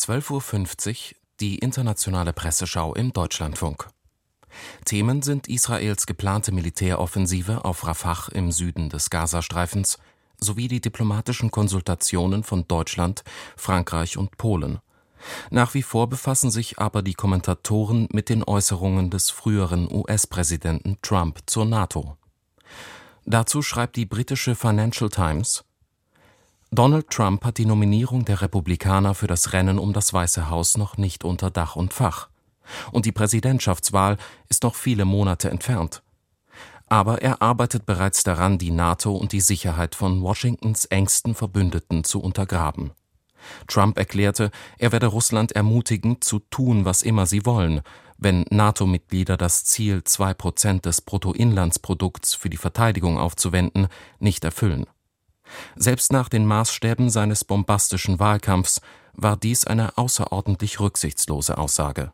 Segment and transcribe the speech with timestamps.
[0.00, 3.88] 12.50 Uhr die internationale Presseschau im Deutschlandfunk.
[4.86, 9.98] Themen sind Israels geplante Militäroffensive auf Rafah im Süden des Gazastreifens
[10.38, 13.24] sowie die diplomatischen Konsultationen von Deutschland,
[13.56, 14.78] Frankreich und Polen.
[15.50, 21.40] Nach wie vor befassen sich aber die Kommentatoren mit den Äußerungen des früheren US-Präsidenten Trump
[21.44, 22.16] zur NATO.
[23.26, 25.64] Dazu schreibt die britische Financial Times
[26.72, 30.96] Donald Trump hat die Nominierung der Republikaner für das Rennen um das Weiße Haus noch
[30.96, 32.28] nicht unter Dach und Fach.
[32.92, 36.04] Und die Präsidentschaftswahl ist noch viele Monate entfernt.
[36.86, 42.20] Aber er arbeitet bereits daran, die NATO und die Sicherheit von Washingtons engsten Verbündeten zu
[42.20, 42.92] untergraben.
[43.66, 47.80] Trump erklärte, er werde Russland ermutigen, zu tun, was immer sie wollen,
[48.16, 53.88] wenn NATO-Mitglieder das Ziel, zwei Prozent des Bruttoinlandsprodukts für die Verteidigung aufzuwenden,
[54.20, 54.86] nicht erfüllen.
[55.76, 58.80] Selbst nach den Maßstäben seines bombastischen Wahlkampfs
[59.12, 62.12] war dies eine außerordentlich rücksichtslose Aussage.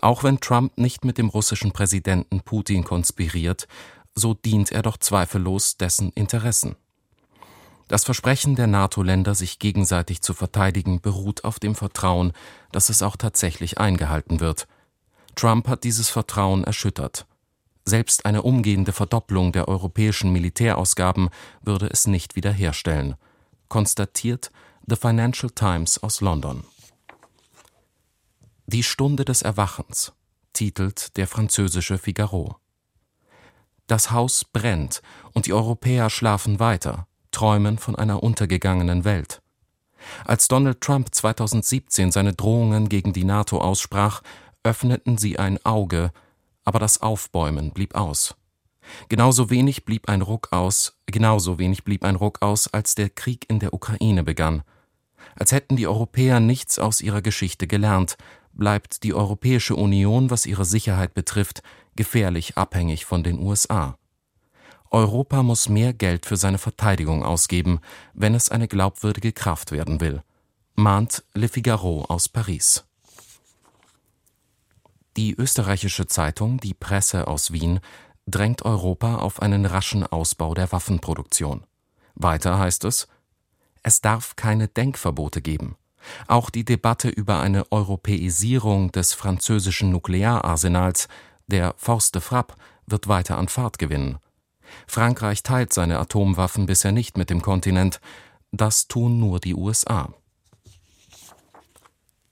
[0.00, 3.66] Auch wenn Trump nicht mit dem russischen Präsidenten Putin konspiriert,
[4.14, 6.76] so dient er doch zweifellos dessen Interessen.
[7.88, 12.32] Das Versprechen der NATO-Länder, sich gegenseitig zu verteidigen, beruht auf dem Vertrauen,
[12.70, 14.66] dass es auch tatsächlich eingehalten wird.
[15.34, 17.26] Trump hat dieses Vertrauen erschüttert.
[17.84, 21.30] Selbst eine umgehende Verdopplung der europäischen Militärausgaben
[21.62, 23.16] würde es nicht wiederherstellen,
[23.68, 24.50] konstatiert
[24.86, 26.64] The Financial Times aus London.
[28.66, 30.12] Die Stunde des Erwachens
[30.52, 32.56] titelt der französische Figaro.
[33.86, 39.42] Das Haus brennt und die Europäer schlafen weiter, träumen von einer untergegangenen Welt.
[40.24, 44.22] Als Donald Trump 2017 seine Drohungen gegen die NATO aussprach,
[44.62, 46.12] öffneten sie ein Auge
[46.64, 48.34] aber das Aufbäumen blieb aus.
[49.08, 53.48] Genauso wenig blieb ein Ruck aus, genauso wenig blieb ein Ruck aus, als der Krieg
[53.48, 54.62] in der Ukraine begann.
[55.36, 58.16] Als hätten die Europäer nichts aus ihrer Geschichte gelernt,
[58.52, 61.62] bleibt die Europäische Union, was ihre Sicherheit betrifft,
[61.96, 63.96] gefährlich abhängig von den USA.
[64.90, 67.80] Europa muss mehr Geld für seine Verteidigung ausgeben,
[68.12, 70.22] wenn es eine glaubwürdige Kraft werden will,
[70.74, 72.84] mahnt Le Figaro aus Paris.
[75.16, 77.80] Die österreichische Zeitung Die Presse aus Wien
[78.26, 81.64] drängt Europa auf einen raschen Ausbau der Waffenproduktion.
[82.14, 83.08] Weiter heißt es,
[83.82, 85.76] es darf keine Denkverbote geben.
[86.28, 91.08] Auch die Debatte über eine Europäisierung des französischen Nukleararsenals,
[91.46, 92.54] der Force de Frappe,
[92.86, 94.18] wird weiter an Fahrt gewinnen.
[94.86, 98.00] Frankreich teilt seine Atomwaffen bisher nicht mit dem Kontinent,
[98.50, 100.12] das tun nur die USA.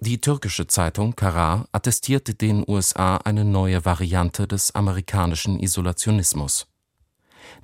[0.00, 6.68] Die türkische Zeitung Karar attestierte den USA eine neue Variante des amerikanischen Isolationismus.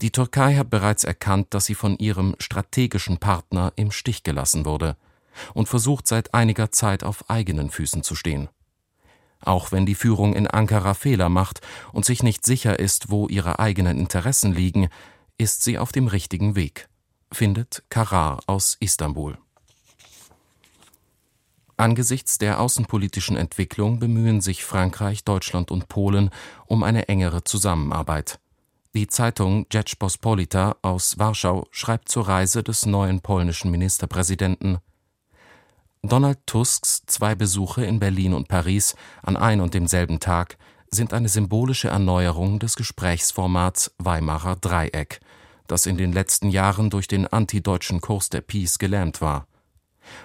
[0.01, 4.97] Die Türkei hat bereits erkannt, dass sie von ihrem strategischen Partner im Stich gelassen wurde
[5.53, 8.49] und versucht seit einiger Zeit auf eigenen Füßen zu stehen.
[9.41, 11.61] Auch wenn die Führung in Ankara Fehler macht
[11.93, 14.89] und sich nicht sicher ist, wo ihre eigenen Interessen liegen,
[15.39, 16.89] ist sie auf dem richtigen Weg,
[17.31, 19.39] findet Karar aus Istanbul.
[21.77, 26.31] Angesichts der außenpolitischen Entwicklung bemühen sich Frankreich, Deutschland und Polen
[26.67, 28.39] um eine engere Zusammenarbeit.
[28.95, 34.79] Die Zeitung Rzeczpospolita aus Warschau schreibt zur Reise des neuen polnischen Ministerpräsidenten
[36.07, 40.59] Donald Tusks zwei Besuche in Berlin und Paris an ein und demselben Tag
[40.91, 45.21] sind eine symbolische Erneuerung des Gesprächsformats Weimarer Dreieck,
[45.67, 49.47] das in den letzten Jahren durch den antideutschen Kurs der Peace gelähmt war.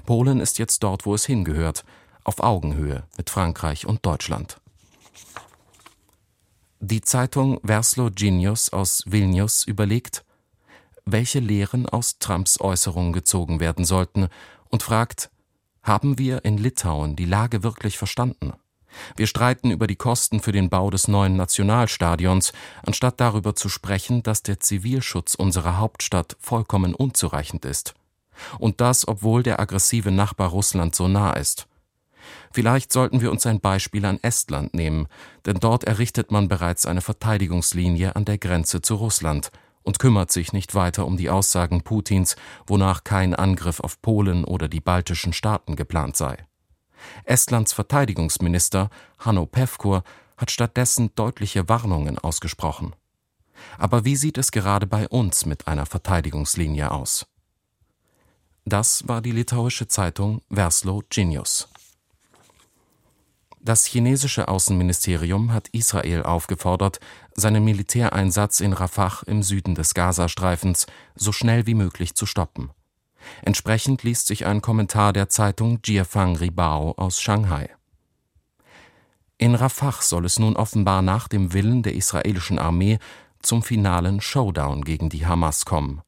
[0.05, 1.85] Polen ist jetzt dort, wo es hingehört,
[2.23, 4.59] auf Augenhöhe mit Frankreich und Deutschland.
[6.79, 10.23] Die Zeitung Verslo Genius aus Vilnius überlegt,
[11.05, 14.29] welche Lehren aus Trumps Äußerungen gezogen werden sollten
[14.69, 15.29] und fragt,
[15.83, 18.53] haben wir in Litauen die Lage wirklich verstanden?
[19.15, 22.53] Wir streiten über die Kosten für den Bau des neuen Nationalstadions,
[22.85, 27.93] anstatt darüber zu sprechen, dass der Zivilschutz unserer Hauptstadt vollkommen unzureichend ist.
[28.57, 31.67] Und das, obwohl der aggressive Nachbar Russland so nah ist.
[32.51, 35.07] Vielleicht sollten wir uns ein Beispiel an Estland nehmen,
[35.45, 39.51] denn dort errichtet man bereits eine Verteidigungslinie an der Grenze zu Russland
[39.83, 42.35] und kümmert sich nicht weiter um die Aussagen Putins,
[42.67, 46.37] wonach kein Angriff auf Polen oder die baltischen Staaten geplant sei.
[47.23, 48.89] Estlands Verteidigungsminister
[49.19, 50.03] Hanno Pevkur
[50.37, 52.95] hat stattdessen deutliche Warnungen ausgesprochen.
[53.77, 57.25] Aber wie sieht es gerade bei uns mit einer Verteidigungslinie aus?
[58.69, 61.69] Das war die litauische Zeitung Verslo Genius.
[63.59, 66.99] Das chinesische Außenministerium hat Israel aufgefordert,
[67.33, 70.85] seinen Militäreinsatz in Rafah im Süden des Gazastreifens
[71.15, 72.69] so schnell wie möglich zu stoppen.
[73.41, 77.71] Entsprechend liest sich ein Kommentar der Zeitung Jiefang Ribao aus Shanghai.
[79.39, 82.99] In Rafah soll es nun offenbar nach dem Willen der israelischen Armee
[83.41, 86.03] zum finalen Showdown gegen die Hamas kommen,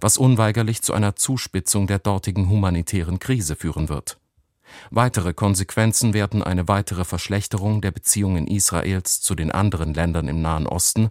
[0.00, 4.18] was unweigerlich zu einer Zuspitzung der dortigen humanitären Krise führen wird.
[4.90, 10.66] Weitere Konsequenzen werden eine weitere Verschlechterung der Beziehungen Israels zu den anderen Ländern im Nahen
[10.66, 11.10] Osten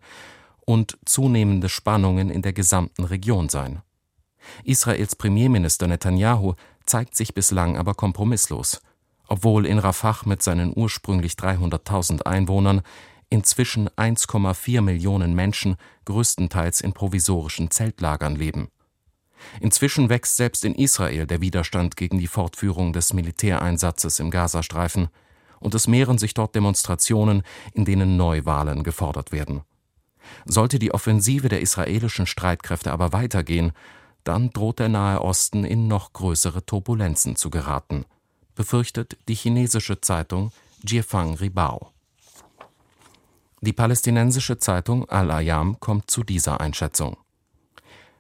[0.66, 3.82] und zunehmende Spannungen in der gesamten Region sein.
[4.64, 6.54] Israels Premierminister Netanyahu
[6.86, 8.82] zeigt sich bislang aber kompromisslos,
[9.28, 12.82] obwohl in Rafah mit seinen ursprünglich 300.000 Einwohnern
[13.30, 15.76] inzwischen 1,4 Millionen Menschen
[16.06, 18.70] größtenteils in provisorischen Zeltlagern leben.
[19.62, 25.10] Inzwischen wächst selbst in Israel der Widerstand gegen die Fortführung des Militäreinsatzes im Gazastreifen,
[25.60, 27.44] und es mehren sich dort Demonstrationen,
[27.74, 29.62] in denen Neuwahlen gefordert werden.
[30.46, 33.72] Sollte die Offensive der israelischen Streitkräfte aber weitergehen,
[34.24, 38.06] dann droht der Nahe Osten in noch größere Turbulenzen zu geraten,
[38.56, 40.52] befürchtet die chinesische Zeitung
[40.86, 41.92] Jiefang Ribao.
[43.62, 47.18] Die palästinensische Zeitung Al-Ayam kommt zu dieser Einschätzung.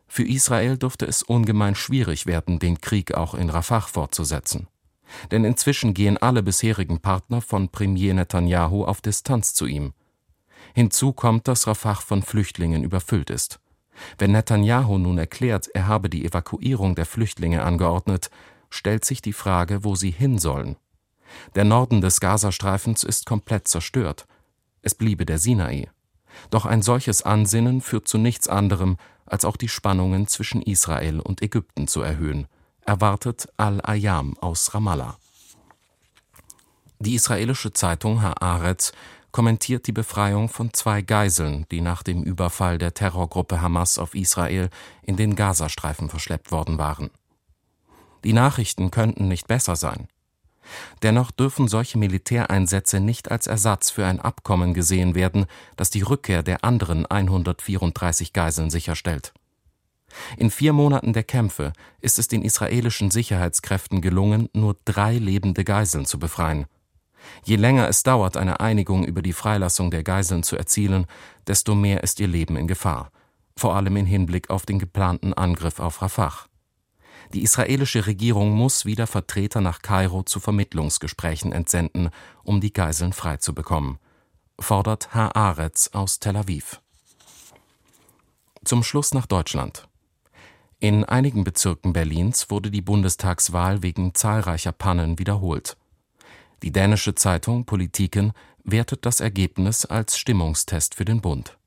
[0.07, 4.67] Für Israel dürfte es ungemein schwierig werden, den Krieg auch in Rafah fortzusetzen.
[5.31, 9.93] Denn inzwischen gehen alle bisherigen Partner von Premier Netanyahu auf Distanz zu ihm.
[10.73, 13.59] Hinzu kommt, dass Rafah von Flüchtlingen überfüllt ist.
[14.17, 18.29] Wenn Netanyahu nun erklärt, er habe die Evakuierung der Flüchtlinge angeordnet,
[18.69, 20.77] stellt sich die Frage, wo sie hin sollen.
[21.55, 24.25] Der Norden des Gazastreifens ist komplett zerstört.
[24.87, 25.89] Es bliebe der Sinai.
[26.49, 28.95] Doch ein solches Ansinnen führt zu nichts anderem,
[29.25, 32.47] als auch die Spannungen zwischen Israel und Ägypten zu erhöhen,
[32.85, 35.17] erwartet Al-Ayam aus Ramallah.
[36.99, 38.93] Die israelische Zeitung Haaretz
[39.33, 44.69] kommentiert die Befreiung von zwei Geiseln, die nach dem Überfall der Terrorgruppe Hamas auf Israel
[45.03, 47.09] in den Gazastreifen verschleppt worden waren.
[48.23, 50.07] Die Nachrichten könnten nicht besser sein.
[51.01, 56.43] Dennoch dürfen solche Militäreinsätze nicht als Ersatz für ein Abkommen gesehen werden, das die Rückkehr
[56.43, 59.33] der anderen 134 Geiseln sicherstellt.
[60.37, 66.05] In vier Monaten der Kämpfe ist es den israelischen Sicherheitskräften gelungen, nur drei lebende Geiseln
[66.05, 66.65] zu befreien.
[67.43, 71.07] Je länger es dauert, eine Einigung über die Freilassung der Geiseln zu erzielen,
[71.45, 73.11] desto mehr ist ihr Leben in Gefahr,
[73.57, 76.46] vor allem im Hinblick auf den geplanten Angriff auf Rafah.
[77.33, 82.09] Die israelische Regierung muss wieder Vertreter nach Kairo zu Vermittlungsgesprächen entsenden,
[82.43, 83.97] um die Geiseln freizubekommen,
[84.59, 86.81] fordert Haaretz aus Tel Aviv.
[88.63, 89.87] Zum Schluss nach Deutschland.
[90.79, 95.75] In einigen Bezirken Berlins wurde die Bundestagswahl wegen zahlreicher Pannen wiederholt.
[96.63, 98.33] Die dänische Zeitung Politiken
[98.63, 101.57] wertet das Ergebnis als Stimmungstest für den Bund.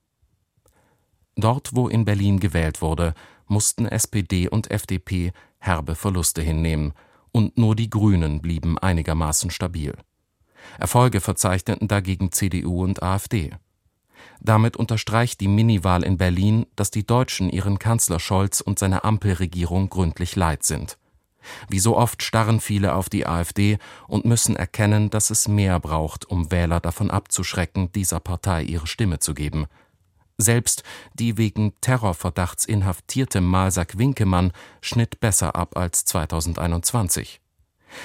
[1.37, 3.15] Dort, wo in Berlin gewählt wurde,
[3.47, 6.93] mussten SPD und FDP herbe Verluste hinnehmen,
[7.33, 9.95] und nur die Grünen blieben einigermaßen stabil.
[10.79, 13.53] Erfolge verzeichneten dagegen CDU und AfD.
[14.41, 19.89] Damit unterstreicht die Miniwahl in Berlin, dass die Deutschen ihren Kanzler Scholz und seine Ampelregierung
[19.91, 20.99] gründlich leid sind.
[21.69, 23.79] Wie so oft starren viele auf die AfD
[24.09, 29.21] und müssen erkennen, dass es mehr braucht, um Wähler davon abzuschrecken, dieser Partei ihre Stimme
[29.21, 29.67] zu geben–
[30.41, 30.83] selbst
[31.15, 37.41] die wegen Terrorverdachts inhaftierte Malsak Winkemann schnitt besser ab als 2021.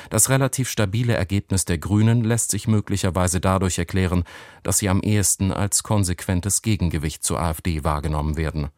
[0.09, 4.23] Das relativ stabile Ergebnis der Grünen lässt sich möglicherweise dadurch erklären,
[4.63, 8.69] dass sie am ehesten als konsequentes Gegengewicht zur AfD wahrgenommen werden.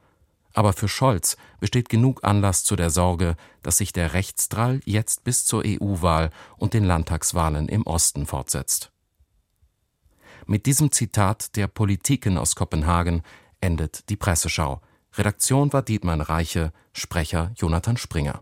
[0.53, 5.45] Aber für Scholz besteht genug Anlass zu der Sorge, dass sich der Rechtsdrall jetzt bis
[5.45, 8.91] zur EU-Wahl und den Landtagswahlen im Osten fortsetzt.
[10.47, 13.21] Mit diesem Zitat der Politiken aus Kopenhagen
[13.67, 14.79] endet die Presseschau.
[15.17, 18.41] Redaktion war Dietmar Reiche, Sprecher Jonathan Springer